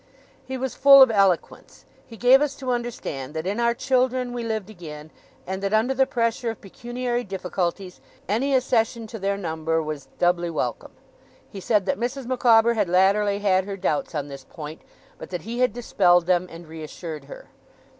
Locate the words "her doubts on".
13.65-14.27